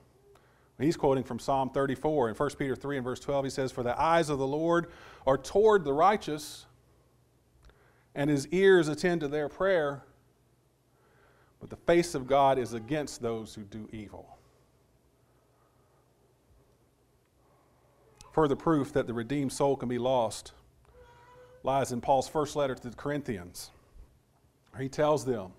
He's 0.78 0.96
quoting 0.96 1.24
from 1.24 1.38
Psalm 1.38 1.70
34. 1.70 2.30
In 2.30 2.34
1 2.34 2.50
Peter 2.58 2.76
3 2.76 2.98
and 2.98 3.04
verse 3.04 3.20
12, 3.20 3.44
he 3.46 3.50
says, 3.50 3.72
For 3.72 3.82
the 3.82 3.98
eyes 3.98 4.28
of 4.28 4.38
the 4.38 4.46
Lord 4.46 4.88
are 5.26 5.38
toward 5.38 5.84
the 5.84 5.92
righteous, 5.92 6.66
and 8.14 8.28
his 8.28 8.46
ears 8.48 8.88
attend 8.88 9.22
to 9.22 9.28
their 9.28 9.48
prayer, 9.48 10.02
but 11.60 11.70
the 11.70 11.76
face 11.76 12.14
of 12.14 12.26
God 12.26 12.58
is 12.58 12.74
against 12.74 13.22
those 13.22 13.54
who 13.54 13.62
do 13.62 13.88
evil. 13.90 14.36
Further 18.32 18.56
proof 18.56 18.92
that 18.92 19.06
the 19.06 19.14
redeemed 19.14 19.52
soul 19.52 19.76
can 19.76 19.88
be 19.88 19.96
lost 19.96 20.52
lies 21.62 21.90
in 21.90 22.02
Paul's 22.02 22.28
first 22.28 22.54
letter 22.54 22.74
to 22.74 22.90
the 22.90 22.94
Corinthians. 22.94 23.70
He 24.78 24.90
tells 24.90 25.24
them 25.24 25.52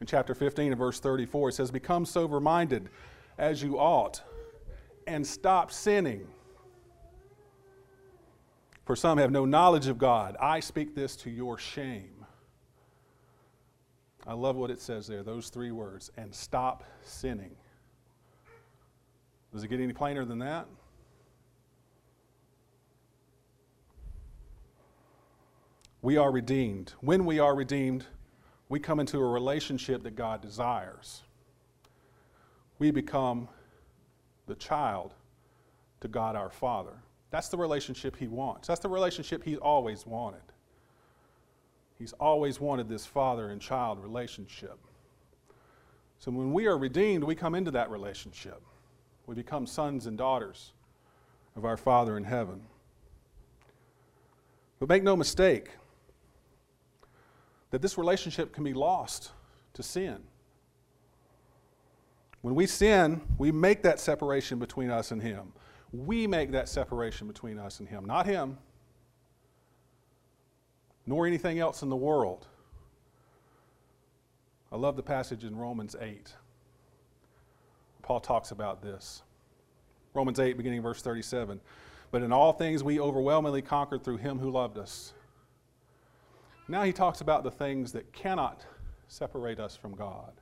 in 0.00 0.06
chapter 0.06 0.34
15 0.34 0.72
and 0.72 0.78
verse 0.78 1.00
34, 1.00 1.48
he 1.48 1.54
says, 1.54 1.70
Become 1.70 2.04
sober 2.04 2.38
minded 2.38 2.90
as 3.38 3.62
you 3.62 3.78
ought, 3.78 4.22
and 5.08 5.26
stop 5.26 5.72
sinning. 5.72 6.26
For 8.84 8.94
some 8.94 9.18
have 9.18 9.30
no 9.30 9.44
knowledge 9.44 9.88
of 9.88 9.98
God. 9.98 10.36
I 10.40 10.60
speak 10.60 10.94
this 10.94 11.16
to 11.16 11.30
your 11.30 11.58
shame. 11.58 12.24
I 14.26 14.34
love 14.34 14.56
what 14.56 14.70
it 14.70 14.80
says 14.80 15.06
there, 15.06 15.22
those 15.22 15.48
three 15.48 15.72
words, 15.72 16.10
and 16.16 16.34
stop 16.34 16.84
sinning. 17.02 17.56
Does 19.52 19.64
it 19.64 19.68
get 19.68 19.80
any 19.80 19.92
plainer 19.92 20.24
than 20.24 20.38
that? 20.40 20.66
we 26.02 26.16
are 26.16 26.30
redeemed. 26.30 26.92
When 27.00 27.24
we 27.24 27.38
are 27.38 27.54
redeemed, 27.54 28.06
we 28.68 28.78
come 28.78 29.00
into 29.00 29.18
a 29.18 29.26
relationship 29.26 30.02
that 30.04 30.14
God 30.14 30.40
desires. 30.40 31.22
We 32.78 32.90
become 32.90 33.48
the 34.48 34.56
child 34.56 35.14
to 36.00 36.08
God 36.08 36.34
our 36.34 36.50
Father. 36.50 36.94
That's 37.30 37.48
the 37.48 37.56
relationship 37.56 38.16
He 38.16 38.26
wants. 38.26 38.66
That's 38.66 38.80
the 38.80 38.88
relationship 38.88 39.44
He's 39.44 39.58
always 39.58 40.06
wanted. 40.06 40.40
He's 41.98 42.12
always 42.14 42.60
wanted 42.60 42.88
this 42.88 43.04
father 43.04 43.50
and 43.50 43.60
child 43.60 44.00
relationship. 44.00 44.78
So 46.20 46.30
when 46.30 46.52
we 46.52 46.66
are 46.66 46.78
redeemed, 46.78 47.24
we 47.24 47.34
come 47.34 47.54
into 47.54 47.72
that 47.72 47.90
relationship. 47.90 48.62
We 49.26 49.34
become 49.34 49.66
sons 49.66 50.06
and 50.06 50.16
daughters 50.16 50.72
of 51.56 51.64
our 51.64 51.76
Father 51.76 52.16
in 52.16 52.24
heaven. 52.24 52.62
But 54.78 54.88
make 54.88 55.02
no 55.02 55.16
mistake, 55.16 55.70
that 57.70 57.82
this 57.82 57.98
relationship 57.98 58.52
can 58.52 58.64
be 58.64 58.72
lost 58.72 59.32
to 59.74 59.82
sin. 59.82 60.18
When 62.42 62.54
we 62.54 62.66
sin, 62.66 63.20
we 63.36 63.50
make 63.50 63.82
that 63.82 63.98
separation 63.98 64.58
between 64.58 64.90
us 64.90 65.10
and 65.10 65.20
Him. 65.20 65.52
We 65.92 66.26
make 66.26 66.52
that 66.52 66.68
separation 66.68 67.26
between 67.26 67.58
us 67.58 67.80
and 67.80 67.88
Him, 67.88 68.04
not 68.04 68.26
Him, 68.26 68.58
nor 71.06 71.26
anything 71.26 71.58
else 71.58 71.82
in 71.82 71.88
the 71.88 71.96
world. 71.96 72.46
I 74.70 74.76
love 74.76 74.96
the 74.96 75.02
passage 75.02 75.44
in 75.44 75.56
Romans 75.56 75.96
8. 75.98 76.32
Paul 78.02 78.20
talks 78.20 78.50
about 78.50 78.82
this. 78.82 79.22
Romans 80.14 80.38
8, 80.38 80.56
beginning 80.56 80.82
verse 80.82 81.00
37. 81.02 81.60
But 82.10 82.22
in 82.22 82.32
all 82.32 82.52
things 82.52 82.82
we 82.82 83.00
overwhelmingly 83.00 83.62
conquered 83.62 84.04
through 84.04 84.18
him 84.18 84.38
who 84.38 84.50
loved 84.50 84.78
us. 84.78 85.12
Now 86.68 86.82
he 86.82 86.92
talks 86.92 87.20
about 87.20 87.44
the 87.44 87.50
things 87.50 87.92
that 87.92 88.12
cannot 88.12 88.64
separate 89.08 89.58
us 89.58 89.76
from 89.76 89.94
God. 89.94 90.32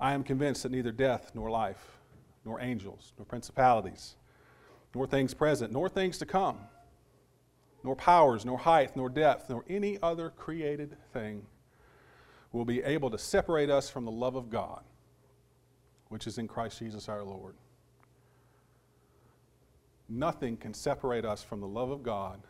I 0.00 0.14
am 0.14 0.24
convinced 0.24 0.62
that 0.62 0.72
neither 0.72 0.92
death 0.92 1.32
nor 1.34 1.50
life, 1.50 1.98
nor 2.44 2.60
angels, 2.60 3.12
nor 3.18 3.26
principalities, 3.26 4.16
nor 4.94 5.06
things 5.06 5.34
present, 5.34 5.72
nor 5.72 5.88
things 5.88 6.16
to 6.18 6.26
come, 6.26 6.58
nor 7.84 7.94
powers, 7.94 8.44
nor 8.44 8.58
height, 8.58 8.96
nor 8.96 9.08
depth, 9.08 9.50
nor 9.50 9.64
any 9.68 9.98
other 10.02 10.30
created 10.30 10.96
thing 11.12 11.46
will 12.52 12.64
be 12.64 12.82
able 12.82 13.10
to 13.10 13.18
separate 13.18 13.70
us 13.70 13.90
from 13.90 14.04
the 14.04 14.10
love 14.10 14.34
of 14.34 14.50
God, 14.50 14.82
which 16.08 16.26
is 16.26 16.38
in 16.38 16.48
Christ 16.48 16.78
Jesus 16.78 17.08
our 17.08 17.22
Lord. 17.22 17.54
Nothing 20.08 20.56
can 20.56 20.74
separate 20.74 21.24
us 21.24 21.42
from 21.44 21.60
the 21.60 21.68
love 21.68 21.90
of 21.90 22.02
God 22.02 22.40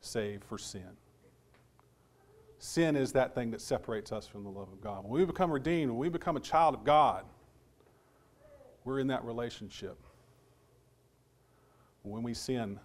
save 0.00 0.42
for 0.42 0.58
sin. 0.58 0.96
Sin 2.58 2.96
is 2.96 3.12
that 3.12 3.34
thing 3.34 3.50
that 3.52 3.60
separates 3.60 4.10
us 4.10 4.26
from 4.26 4.42
the 4.42 4.50
love 4.50 4.68
of 4.72 4.80
God. 4.80 5.04
When 5.04 5.20
we 5.20 5.24
become 5.24 5.50
redeemed, 5.50 5.90
when 5.90 5.98
we 5.98 6.08
become 6.08 6.36
a 6.36 6.40
child 6.40 6.74
of 6.74 6.84
God, 6.84 7.24
we're 8.84 8.98
in 8.98 9.06
that 9.08 9.24
relationship. 9.24 9.96
When 12.02 12.22
we 12.22 12.34
sin, 12.34 12.80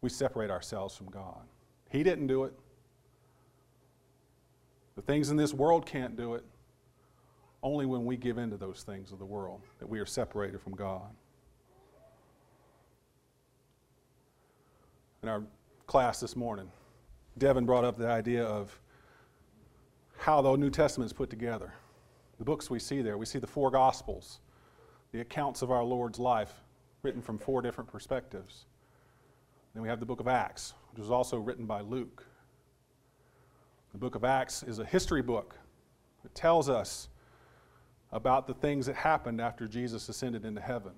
we 0.00 0.08
separate 0.08 0.50
ourselves 0.50 0.96
from 0.96 1.10
God. 1.10 1.42
He 1.90 2.02
didn't 2.02 2.26
do 2.26 2.44
it. 2.44 2.54
The 4.96 5.02
things 5.02 5.30
in 5.30 5.36
this 5.36 5.54
world 5.54 5.86
can't 5.86 6.16
do 6.16 6.34
it. 6.34 6.44
Only 7.62 7.86
when 7.86 8.04
we 8.04 8.16
give 8.16 8.38
in 8.38 8.50
to 8.50 8.56
those 8.56 8.82
things 8.82 9.12
of 9.12 9.18
the 9.18 9.24
world 9.24 9.60
that 9.78 9.88
we 9.88 10.00
are 10.00 10.06
separated 10.06 10.60
from 10.60 10.74
God. 10.74 11.10
In 15.22 15.28
our 15.28 15.42
class 15.86 16.20
this 16.20 16.34
morning, 16.34 16.70
Devin 17.40 17.64
brought 17.64 17.84
up 17.84 17.96
the 17.96 18.06
idea 18.06 18.44
of 18.44 18.78
how 20.18 20.42
the 20.42 20.54
New 20.56 20.68
Testament 20.68 21.06
is 21.06 21.12
put 21.14 21.30
together. 21.30 21.72
The 22.38 22.44
books 22.44 22.68
we 22.68 22.78
see 22.78 23.00
there, 23.00 23.16
we 23.16 23.24
see 23.24 23.38
the 23.38 23.46
four 23.46 23.70
Gospels, 23.70 24.40
the 25.12 25.22
accounts 25.22 25.62
of 25.62 25.70
our 25.70 25.82
Lord's 25.82 26.18
life 26.18 26.52
written 27.02 27.22
from 27.22 27.38
four 27.38 27.62
different 27.62 27.90
perspectives. 27.90 28.66
Then 29.72 29.82
we 29.82 29.88
have 29.88 30.00
the 30.00 30.06
book 30.06 30.20
of 30.20 30.28
Acts, 30.28 30.74
which 30.90 31.00
was 31.00 31.10
also 31.10 31.38
written 31.38 31.64
by 31.64 31.80
Luke. 31.80 32.26
The 33.92 33.98
book 33.98 34.14
of 34.14 34.22
Acts 34.22 34.62
is 34.62 34.78
a 34.78 34.84
history 34.84 35.22
book. 35.22 35.56
It 36.24 36.34
tells 36.34 36.68
us 36.68 37.08
about 38.12 38.46
the 38.46 38.54
things 38.54 38.84
that 38.84 38.96
happened 38.96 39.40
after 39.40 39.66
Jesus 39.66 40.10
ascended 40.10 40.44
into 40.44 40.60
heaven, 40.60 40.92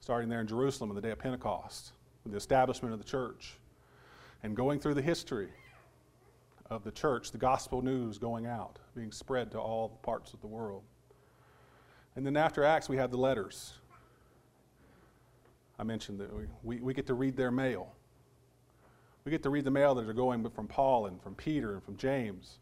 starting 0.00 0.30
there 0.30 0.40
in 0.40 0.46
Jerusalem 0.46 0.88
on 0.88 0.96
the 0.96 1.02
day 1.02 1.10
of 1.10 1.18
Pentecost, 1.18 1.92
with 2.24 2.32
the 2.32 2.38
establishment 2.38 2.94
of 2.94 2.98
the 2.98 3.04
church, 3.04 3.58
and 4.42 4.56
going 4.56 4.78
through 4.78 4.94
the 4.94 5.02
history 5.02 5.48
of 6.70 6.84
the 6.84 6.92
church, 6.92 7.30
the 7.32 7.38
gospel 7.38 7.82
news 7.82 8.18
going 8.18 8.46
out, 8.46 8.78
being 8.94 9.10
spread 9.10 9.50
to 9.52 9.58
all 9.58 9.88
parts 10.02 10.32
of 10.32 10.40
the 10.40 10.46
world. 10.46 10.82
And 12.16 12.26
then 12.26 12.36
after 12.36 12.64
Acts, 12.64 12.88
we 12.88 12.96
have 12.96 13.10
the 13.10 13.16
letters. 13.16 13.74
I 15.78 15.84
mentioned 15.84 16.20
that 16.20 16.34
we, 16.34 16.44
we, 16.62 16.80
we 16.80 16.94
get 16.94 17.06
to 17.06 17.14
read 17.14 17.36
their 17.36 17.50
mail. 17.50 17.94
We 19.24 19.30
get 19.30 19.42
to 19.44 19.50
read 19.50 19.64
the 19.64 19.70
mail 19.70 19.94
that 19.94 20.08
are 20.08 20.12
going 20.12 20.48
from 20.50 20.66
Paul 20.66 21.06
and 21.06 21.22
from 21.22 21.34
Peter 21.34 21.74
and 21.74 21.82
from 21.82 21.96
James 21.96 22.58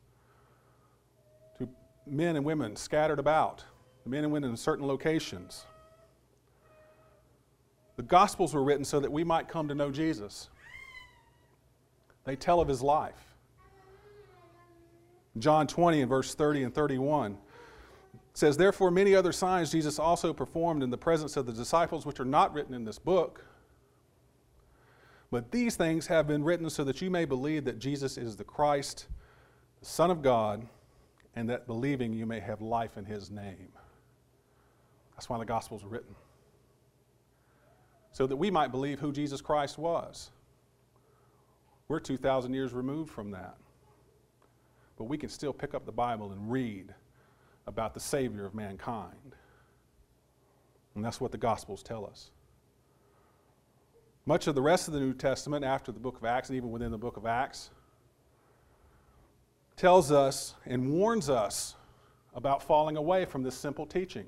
to 1.58 1.68
men 2.06 2.36
and 2.36 2.44
women 2.44 2.76
scattered 2.76 3.18
about, 3.18 3.64
men 4.04 4.24
and 4.24 4.32
women 4.32 4.50
in 4.50 4.56
certain 4.56 4.86
locations. 4.86 5.64
The 7.96 8.02
Gospels 8.02 8.52
were 8.52 8.62
written 8.62 8.84
so 8.84 9.00
that 9.00 9.10
we 9.10 9.24
might 9.24 9.48
come 9.48 9.68
to 9.68 9.74
know 9.74 9.90
Jesus. 9.90 10.50
They 12.26 12.36
tell 12.36 12.60
of 12.60 12.68
his 12.68 12.82
life. 12.82 13.34
John 15.38 15.66
20 15.66 16.02
and 16.02 16.08
verse 16.08 16.34
30 16.34 16.64
and 16.64 16.74
31 16.74 17.38
says, 18.34 18.56
Therefore, 18.56 18.90
many 18.90 19.14
other 19.14 19.32
signs 19.32 19.70
Jesus 19.70 19.98
also 19.98 20.32
performed 20.32 20.82
in 20.82 20.90
the 20.90 20.98
presence 20.98 21.36
of 21.36 21.46
the 21.46 21.52
disciples, 21.52 22.04
which 22.04 22.20
are 22.20 22.24
not 22.24 22.52
written 22.52 22.74
in 22.74 22.84
this 22.84 22.98
book. 22.98 23.44
But 25.30 25.50
these 25.50 25.76
things 25.76 26.06
have 26.08 26.26
been 26.26 26.42
written 26.44 26.68
so 26.68 26.84
that 26.84 27.00
you 27.00 27.10
may 27.10 27.24
believe 27.24 27.64
that 27.64 27.78
Jesus 27.78 28.18
is 28.18 28.36
the 28.36 28.44
Christ, 28.44 29.06
the 29.80 29.86
Son 29.86 30.10
of 30.10 30.22
God, 30.22 30.66
and 31.34 31.48
that 31.48 31.66
believing 31.66 32.12
you 32.12 32.26
may 32.26 32.40
have 32.40 32.60
life 32.60 32.96
in 32.96 33.04
his 33.04 33.30
name. 33.30 33.68
That's 35.14 35.28
why 35.28 35.38
the 35.38 35.44
Gospels 35.44 35.84
were 35.84 35.90
written. 35.90 36.14
So 38.12 38.26
that 38.26 38.36
we 38.36 38.50
might 38.50 38.70
believe 38.70 38.98
who 38.98 39.12
Jesus 39.12 39.40
Christ 39.40 39.78
was. 39.78 40.30
We're 41.88 42.00
2,000 42.00 42.52
years 42.52 42.72
removed 42.72 43.10
from 43.10 43.30
that. 43.30 43.56
But 44.96 45.04
we 45.04 45.18
can 45.18 45.28
still 45.28 45.52
pick 45.52 45.74
up 45.74 45.86
the 45.86 45.92
Bible 45.92 46.32
and 46.32 46.50
read 46.50 46.94
about 47.66 47.94
the 47.94 48.00
Savior 48.00 48.44
of 48.44 48.54
mankind. 48.54 49.34
And 50.94 51.04
that's 51.04 51.20
what 51.20 51.32
the 51.32 51.38
Gospels 51.38 51.82
tell 51.82 52.06
us. 52.06 52.30
Much 54.24 54.46
of 54.48 54.54
the 54.54 54.62
rest 54.62 54.88
of 54.88 54.94
the 54.94 55.00
New 55.00 55.14
Testament, 55.14 55.64
after 55.64 55.92
the 55.92 56.00
book 56.00 56.16
of 56.16 56.24
Acts, 56.24 56.48
and 56.48 56.56
even 56.56 56.70
within 56.70 56.90
the 56.90 56.98
book 56.98 57.16
of 57.16 57.26
Acts, 57.26 57.70
tells 59.76 60.10
us 60.10 60.54
and 60.64 60.90
warns 60.90 61.30
us 61.30 61.76
about 62.34 62.62
falling 62.62 62.96
away 62.96 63.24
from 63.24 63.42
this 63.42 63.54
simple 63.54 63.86
teaching. 63.86 64.26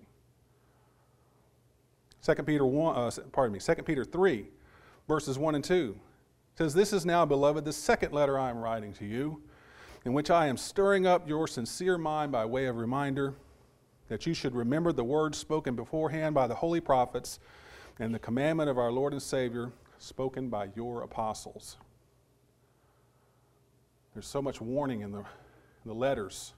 2 2.22 2.34
Peter 2.42 2.66
1, 2.66 2.96
uh, 2.96 3.10
pardon 3.32 3.52
me, 3.52 3.58
2 3.58 3.74
Peter 3.82 4.04
3, 4.04 4.46
verses 5.08 5.38
1 5.38 5.54
and 5.56 5.64
2 5.64 5.98
says, 6.58 6.74
This 6.74 6.92
is 6.92 7.06
now, 7.06 7.24
beloved, 7.24 7.64
the 7.64 7.72
second 7.72 8.12
letter 8.12 8.36
I 8.36 8.50
am 8.50 8.58
writing 8.58 8.92
to 8.94 9.04
you 9.04 9.40
in 10.04 10.12
which 10.12 10.28
I 10.28 10.48
am 10.48 10.56
stirring 10.56 11.06
up 11.06 11.28
your 11.28 11.46
sincere 11.46 11.96
mind 11.96 12.32
by 12.32 12.44
way 12.46 12.66
of 12.66 12.78
reminder 12.78 13.34
that 14.08 14.26
you 14.26 14.34
should 14.34 14.56
remember 14.56 14.90
the 14.90 15.04
words 15.04 15.38
spoken 15.38 15.76
beforehand 15.76 16.34
by 16.34 16.48
the 16.48 16.56
holy 16.56 16.80
prophets 16.80 17.38
and 18.00 18.12
the 18.12 18.18
commandment 18.18 18.68
of 18.68 18.76
our 18.76 18.90
Lord 18.90 19.12
and 19.12 19.22
Savior 19.22 19.70
spoken 19.98 20.48
by 20.48 20.70
your 20.74 21.02
apostles. 21.02 21.76
There's 24.12 24.26
so 24.26 24.42
much 24.42 24.60
warning 24.60 25.02
in 25.02 25.12
the, 25.12 25.18
in 25.20 25.86
the 25.86 25.94
letters, 25.94 26.54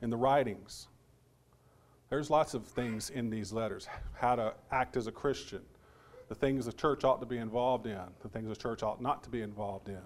in 0.00 0.10
the 0.10 0.16
writings. 0.16 0.86
There's 2.08 2.30
lots 2.30 2.54
of 2.54 2.64
things 2.66 3.10
in 3.10 3.30
these 3.30 3.52
letters 3.52 3.88
how 4.14 4.36
to 4.36 4.54
act 4.70 4.96
as 4.96 5.08
a 5.08 5.12
Christian, 5.12 5.62
the 6.32 6.38
things 6.38 6.64
the 6.64 6.72
church 6.72 7.04
ought 7.04 7.20
to 7.20 7.26
be 7.26 7.36
involved 7.36 7.86
in, 7.86 8.00
the 8.22 8.28
things 8.28 8.48
the 8.48 8.56
church 8.56 8.82
ought 8.82 9.02
not 9.02 9.22
to 9.22 9.28
be 9.28 9.42
involved 9.42 9.90
in. 9.90 10.00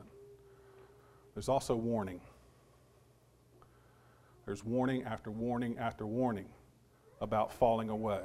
There's 1.35 1.49
also 1.49 1.77
warning. 1.77 2.21
There's 4.45 4.65
warning 4.65 5.05
after 5.05 5.31
warning 5.31 5.79
after 5.79 6.05
warning 6.05 6.47
about 7.21 7.53
falling 7.53 7.91
away. 7.91 8.23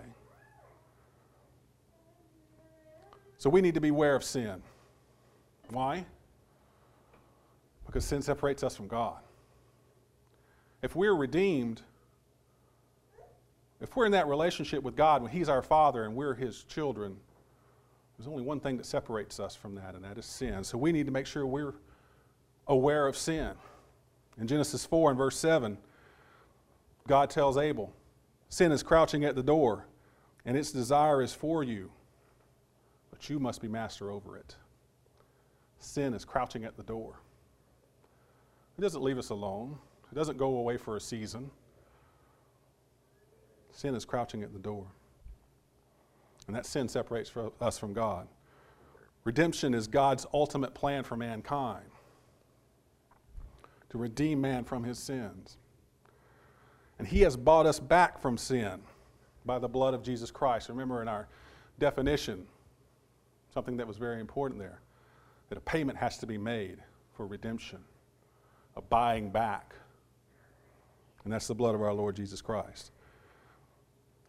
So 3.38 3.52
we 3.52 3.62
need 3.62 3.76
to 3.76 3.82
be 3.82 3.90
aware 3.90 4.16
of 4.16 4.24
sin. 4.24 4.64
Why? 5.70 6.04
Because 7.86 8.04
sin 8.04 8.24
separates 8.24 8.64
us 8.64 8.76
from 8.76 8.88
God. 8.88 9.20
If 10.82 10.96
we're 10.96 11.14
redeemed, 11.14 11.84
if 13.80 13.96
we're 13.96 14.08
in 14.08 14.14
that 14.14 14.26
relationship 14.26 14.82
with 14.82 14.96
God 14.96 15.22
when 15.22 15.32
He's 15.32 15.50
our 15.50 15.62
Father 15.62 16.04
and 16.06 16.16
we're 16.16 16.34
His 16.34 16.64
children, 16.64 17.18
there's 18.22 18.30
only 18.30 18.44
one 18.44 18.60
thing 18.60 18.78
that 18.78 18.86
separates 18.86 19.40
us 19.40 19.56
from 19.56 19.74
that, 19.74 19.96
and 19.96 20.04
that 20.04 20.16
is 20.16 20.28
sin. 20.28 20.64
So 20.64 20.78
we 20.78 20.92
need 20.92 21.08
to 21.08 21.12
make 21.12 21.26
sure 21.26 21.44
we're 21.44 21.74
aware 22.68 23.08
of 23.08 23.18
sin. 23.18 23.54
In 24.40 24.46
Genesis 24.46 24.86
4 24.86 25.10
and 25.10 25.18
verse 25.18 25.36
7, 25.40 25.76
God 27.08 27.32
tells 27.32 27.58
Abel, 27.58 27.92
Sin 28.48 28.72
is 28.72 28.84
crouching 28.84 29.26
at 29.26 29.36
the 29.36 29.42
door, 29.42 29.88
and 30.46 30.56
its 30.56 30.72
desire 30.72 31.24
is 31.24 31.34
for 31.34 31.64
you, 31.64 31.92
but 33.10 33.28
you 33.28 33.40
must 33.40 33.60
be 33.60 33.68
master 33.68 34.12
over 34.12 34.38
it. 34.38 34.56
Sin 35.80 36.14
is 36.14 36.24
crouching 36.24 36.64
at 36.64 36.78
the 36.78 36.84
door. 36.84 37.16
It 38.78 38.82
doesn't 38.82 39.02
leave 39.02 39.18
us 39.18 39.32
alone, 39.32 39.80
it 40.12 40.16
doesn't 40.16 40.38
go 40.38 40.58
away 40.58 40.78
for 40.78 40.96
a 40.96 41.02
season. 41.02 41.50
Sin 43.72 43.96
is 43.96 44.06
crouching 44.06 44.44
at 44.44 44.54
the 44.54 44.60
door. 44.60 44.86
And 46.52 46.58
that 46.58 46.66
sin 46.66 46.90
separates 46.90 47.32
us 47.62 47.80
from 47.80 47.94
God. 47.94 48.28
Redemption 49.24 49.74
is 49.74 49.88
God's 49.88 50.26
ultimate 50.34 50.74
plan 50.74 51.06
for 51.06 51.16
mankind 51.16 51.86
to 53.90 53.98
redeem 53.98 54.42
man 54.42 54.66
from 54.66 54.84
his 54.84 55.00
sins. 55.00 55.56
And 57.00 57.08
he 57.08 57.22
has 57.22 57.38
bought 57.38 57.66
us 57.66 57.80
back 57.80 58.22
from 58.22 58.38
sin 58.38 58.82
by 59.46 59.60
the 59.60 59.70
blood 59.70 59.94
of 59.94 60.04
Jesus 60.04 60.30
Christ. 60.30 60.68
Remember 60.68 61.02
in 61.02 61.08
our 61.08 61.30
definition, 61.80 62.46
something 63.54 63.78
that 63.78 63.88
was 63.88 63.96
very 63.96 64.20
important 64.20 64.60
there, 64.60 64.82
that 65.48 65.58
a 65.58 65.62
payment 65.62 65.98
has 65.98 66.18
to 66.18 66.28
be 66.28 66.38
made 66.38 66.80
for 67.16 67.26
redemption, 67.26 67.80
a 68.76 68.82
buying 68.82 69.30
back. 69.30 69.74
And 71.24 71.32
that's 71.32 71.48
the 71.48 71.56
blood 71.56 71.76
of 71.76 71.82
our 71.82 71.94
Lord 71.94 72.18
Jesus 72.18 72.42
Christ. 72.42 72.92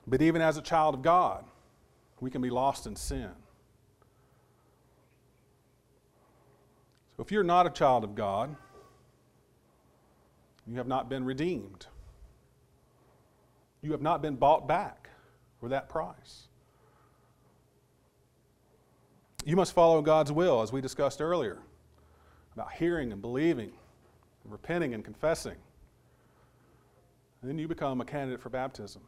But 0.07 0.23
even 0.23 0.41
as 0.41 0.57
a 0.57 0.63
child 0.63 0.95
of 0.95 1.03
God, 1.03 1.47
we 2.23 2.31
can 2.31 2.41
be 2.41 2.51
lost 2.51 2.87
in 2.87 2.95
sin. 2.95 3.31
So 7.17 7.23
if 7.25 7.33
you're 7.33 7.43
not 7.43 7.67
a 7.67 7.71
child 7.71 8.05
of 8.05 8.15
God, 8.15 8.55
you 10.69 10.77
have 10.77 10.87
not 10.87 11.11
been 11.11 11.25
redeemed. 11.25 11.87
You 13.83 13.91
have 13.91 14.03
not 14.03 14.23
been 14.23 14.37
bought 14.37 14.69
back 14.69 15.11
for 15.59 15.69
that 15.71 15.89
price. 15.89 16.47
You 19.45 19.57
must 19.57 19.73
follow 19.73 20.01
God's 20.01 20.31
will, 20.31 20.63
as 20.63 20.73
we 20.73 20.81
discussed 20.81 21.21
earlier, 21.21 21.59
about 22.55 22.73
hearing 22.73 23.11
and 23.11 23.21
believing, 23.21 23.73
and 24.45 24.53
repenting 24.53 24.95
and 24.95 25.05
confessing. 25.05 25.57
And 27.41 27.51
then 27.51 27.59
you 27.59 27.67
become 27.67 28.01
a 28.01 28.05
candidate 28.05 28.41
for 28.41 28.49
baptism. 28.49 29.03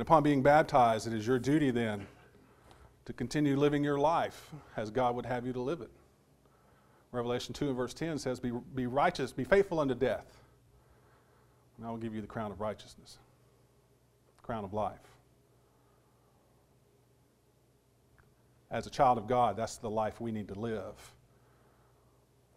And 0.00 0.06
upon 0.06 0.22
being 0.22 0.40
baptized, 0.40 1.06
it 1.06 1.12
is 1.12 1.26
your 1.26 1.38
duty 1.38 1.70
then 1.70 2.06
to 3.04 3.12
continue 3.12 3.54
living 3.54 3.84
your 3.84 3.98
life 3.98 4.48
as 4.74 4.88
God 4.88 5.14
would 5.14 5.26
have 5.26 5.44
you 5.44 5.52
to 5.52 5.60
live 5.60 5.82
it. 5.82 5.90
Revelation 7.12 7.52
2 7.52 7.66
and 7.68 7.76
verse 7.76 7.92
10 7.92 8.16
says, 8.16 8.40
Be, 8.40 8.50
be 8.74 8.86
righteous, 8.86 9.30
be 9.30 9.44
faithful 9.44 9.78
unto 9.78 9.94
death, 9.94 10.24
and 11.76 11.86
I 11.86 11.90
will 11.90 11.98
give 11.98 12.14
you 12.14 12.22
the 12.22 12.26
crown 12.26 12.50
of 12.50 12.62
righteousness, 12.62 13.18
crown 14.42 14.64
of 14.64 14.72
life. 14.72 14.96
As 18.70 18.86
a 18.86 18.90
child 18.90 19.18
of 19.18 19.26
God, 19.26 19.54
that's 19.54 19.76
the 19.76 19.90
life 19.90 20.18
we 20.18 20.32
need 20.32 20.48
to 20.48 20.58
live. 20.58 20.94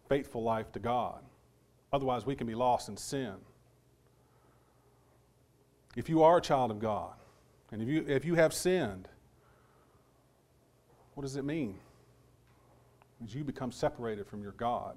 Faithful 0.08 0.42
life 0.42 0.72
to 0.72 0.78
God. 0.78 1.20
Otherwise, 1.92 2.24
we 2.24 2.36
can 2.36 2.46
be 2.46 2.54
lost 2.54 2.88
in 2.88 2.96
sin. 2.96 3.34
If 5.94 6.08
you 6.08 6.22
are 6.22 6.38
a 6.38 6.40
child 6.40 6.70
of 6.70 6.78
God, 6.78 7.12
and 7.72 7.82
if 7.82 7.88
you, 7.88 8.04
if 8.06 8.24
you 8.24 8.34
have 8.34 8.52
sinned, 8.52 9.08
what 11.14 11.22
does 11.22 11.36
it 11.36 11.44
mean? 11.44 11.78
It 13.24 13.34
you 13.34 13.44
become 13.44 13.72
separated 13.72 14.26
from 14.26 14.42
your 14.42 14.52
God. 14.52 14.96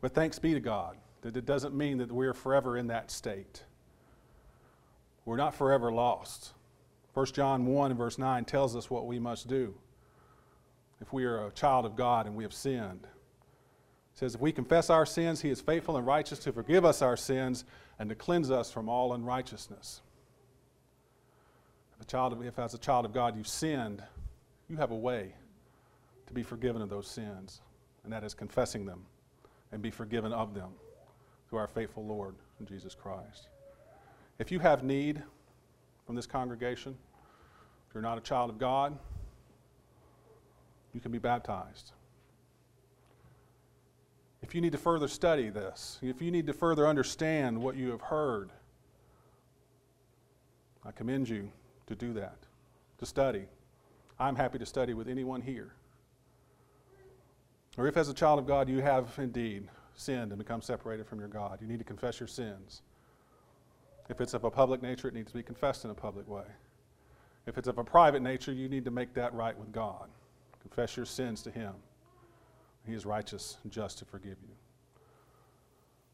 But 0.00 0.14
thanks 0.14 0.38
be 0.38 0.52
to 0.52 0.60
God 0.60 0.96
that 1.22 1.36
it 1.36 1.46
doesn't 1.46 1.74
mean 1.74 1.98
that 1.98 2.12
we're 2.12 2.34
forever 2.34 2.76
in 2.76 2.86
that 2.88 3.10
state. 3.10 3.64
We're 5.24 5.36
not 5.36 5.54
forever 5.54 5.90
lost. 5.90 6.52
1 7.14 7.26
John 7.26 7.66
1 7.66 7.90
and 7.90 7.98
verse 7.98 8.18
9 8.18 8.44
tells 8.44 8.76
us 8.76 8.90
what 8.90 9.06
we 9.06 9.18
must 9.18 9.48
do 9.48 9.74
if 11.00 11.12
we 11.12 11.24
are 11.24 11.46
a 11.46 11.50
child 11.50 11.84
of 11.84 11.96
God 11.96 12.26
and 12.26 12.36
we 12.36 12.44
have 12.44 12.52
sinned. 12.52 13.06
Says, 14.16 14.34
If 14.34 14.40
we 14.40 14.50
confess 14.50 14.90
our 14.90 15.06
sins, 15.06 15.42
he 15.42 15.50
is 15.50 15.60
faithful 15.60 15.96
and 15.98 16.06
righteous 16.06 16.38
to 16.40 16.52
forgive 16.52 16.84
us 16.84 17.02
our 17.02 17.16
sins 17.16 17.64
and 17.98 18.08
to 18.08 18.14
cleanse 18.14 18.50
us 18.50 18.72
from 18.72 18.88
all 18.88 19.12
unrighteousness. 19.12 20.00
If, 21.94 22.02
a 22.02 22.06
child 22.06 22.32
of, 22.32 22.44
if 22.44 22.58
as 22.58 22.72
a 22.72 22.78
child 22.78 23.04
of 23.04 23.12
God 23.12 23.36
you've 23.36 23.46
sinned, 23.46 24.02
you 24.68 24.78
have 24.78 24.90
a 24.90 24.96
way 24.96 25.34
to 26.26 26.32
be 26.32 26.42
forgiven 26.42 26.80
of 26.80 26.88
those 26.88 27.06
sins, 27.06 27.60
and 28.04 28.12
that 28.12 28.24
is 28.24 28.32
confessing 28.34 28.86
them 28.86 29.04
and 29.70 29.82
be 29.82 29.90
forgiven 29.90 30.32
of 30.32 30.54
them 30.54 30.70
through 31.48 31.58
our 31.58 31.68
faithful 31.68 32.04
Lord 32.04 32.34
Jesus 32.64 32.94
Christ. 32.94 33.48
If 34.38 34.50
you 34.50 34.58
have 34.60 34.82
need 34.82 35.22
from 36.06 36.16
this 36.16 36.26
congregation, 36.26 36.96
if 37.88 37.94
you're 37.94 38.02
not 38.02 38.16
a 38.16 38.22
child 38.22 38.48
of 38.48 38.58
God, 38.58 38.98
you 40.94 41.00
can 41.00 41.12
be 41.12 41.18
baptized. 41.18 41.92
If 44.46 44.54
you 44.54 44.60
need 44.60 44.70
to 44.72 44.78
further 44.78 45.08
study 45.08 45.48
this, 45.48 45.98
if 46.02 46.22
you 46.22 46.30
need 46.30 46.46
to 46.46 46.52
further 46.52 46.86
understand 46.86 47.60
what 47.60 47.74
you 47.74 47.90
have 47.90 48.00
heard, 48.00 48.50
I 50.84 50.92
commend 50.92 51.28
you 51.28 51.50
to 51.88 51.96
do 51.96 52.12
that, 52.12 52.36
to 52.98 53.06
study. 53.06 53.46
I'm 54.20 54.36
happy 54.36 54.60
to 54.60 54.64
study 54.64 54.94
with 54.94 55.08
anyone 55.08 55.40
here. 55.40 55.72
Or 57.76 57.88
if, 57.88 57.96
as 57.96 58.08
a 58.08 58.14
child 58.14 58.38
of 58.38 58.46
God, 58.46 58.68
you 58.68 58.78
have 58.78 59.12
indeed 59.18 59.66
sinned 59.96 60.30
and 60.30 60.38
become 60.38 60.62
separated 60.62 61.08
from 61.08 61.18
your 61.18 61.28
God, 61.28 61.58
you 61.60 61.66
need 61.66 61.80
to 61.80 61.84
confess 61.84 62.20
your 62.20 62.28
sins. 62.28 62.82
If 64.08 64.20
it's 64.20 64.32
of 64.32 64.44
a 64.44 64.50
public 64.50 64.80
nature, 64.80 65.08
it 65.08 65.14
needs 65.14 65.32
to 65.32 65.38
be 65.38 65.42
confessed 65.42 65.84
in 65.84 65.90
a 65.90 65.94
public 65.94 66.28
way. 66.28 66.46
If 67.46 67.58
it's 67.58 67.66
of 67.66 67.78
a 67.78 67.84
private 67.84 68.22
nature, 68.22 68.52
you 68.52 68.68
need 68.68 68.84
to 68.84 68.92
make 68.92 69.12
that 69.14 69.34
right 69.34 69.58
with 69.58 69.72
God. 69.72 70.08
Confess 70.60 70.96
your 70.96 71.06
sins 71.06 71.42
to 71.42 71.50
Him. 71.50 71.72
He 72.86 72.94
is 72.94 73.04
righteous 73.04 73.58
and 73.64 73.72
just 73.72 73.98
to 73.98 74.04
forgive 74.04 74.36
you. 74.42 74.54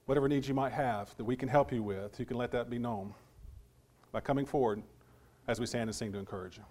Whatever 0.06 0.28
needs 0.28 0.48
you 0.48 0.54
might 0.54 0.72
have 0.72 1.14
that 1.16 1.24
we 1.24 1.36
can 1.36 1.48
help 1.48 1.72
you 1.72 1.82
with, 1.82 2.18
you 2.18 2.26
can 2.26 2.36
let 2.36 2.50
that 2.52 2.70
be 2.70 2.78
known 2.78 3.14
by 4.10 4.20
coming 4.20 4.46
forward 4.46 4.82
as 5.46 5.60
we 5.60 5.66
stand 5.66 5.88
and 5.88 5.94
sing 5.94 6.12
to 6.12 6.18
encourage 6.18 6.56
you. 6.56 6.64